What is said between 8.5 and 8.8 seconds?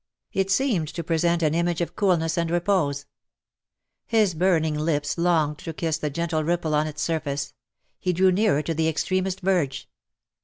to